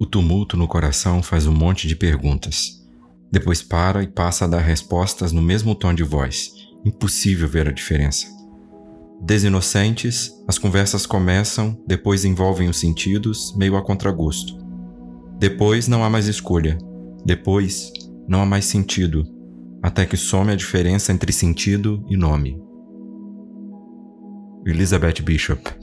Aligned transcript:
O 0.00 0.06
tumulto 0.06 0.56
no 0.56 0.66
coração 0.66 1.22
faz 1.22 1.46
um 1.46 1.52
monte 1.52 1.86
de 1.86 1.94
perguntas. 1.94 2.80
Depois 3.30 3.62
para 3.62 4.02
e 4.02 4.08
passa 4.08 4.46
a 4.46 4.48
dar 4.48 4.60
respostas 4.60 5.30
no 5.30 5.42
mesmo 5.42 5.74
tom 5.74 5.92
de 5.92 6.02
voz. 6.02 6.54
Impossível 6.86 7.46
ver 7.46 7.68
a 7.68 7.70
diferença. 7.70 8.26
Desinocentes, 9.20 10.32
as 10.48 10.56
conversas 10.56 11.04
começam, 11.04 11.78
depois 11.86 12.24
envolvem 12.24 12.66
os 12.66 12.78
sentidos, 12.78 13.54
meio 13.54 13.76
a 13.76 13.84
contragosto. 13.84 14.56
Depois 15.38 15.86
não 15.86 16.02
há 16.02 16.08
mais 16.08 16.26
escolha. 16.26 16.78
Depois 17.22 17.92
não 18.26 18.40
há 18.40 18.46
mais 18.46 18.64
sentido, 18.64 19.26
até 19.82 20.06
que 20.06 20.16
some 20.16 20.50
a 20.50 20.56
diferença 20.56 21.12
entre 21.12 21.30
sentido 21.30 22.02
e 22.08 22.16
nome. 22.16 22.58
Elizabeth 24.64 25.20
Bishop 25.22 25.79